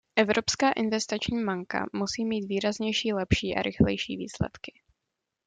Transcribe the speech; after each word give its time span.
Evropská 0.15 0.71
investiční 0.71 1.45
banka 1.45 1.85
musí 1.93 2.25
mít 2.25 2.47
výraznější, 2.47 3.13
lepší 3.13 3.55
a 3.55 3.61
rychlejší 3.61 4.17
výsledky. 4.17 4.73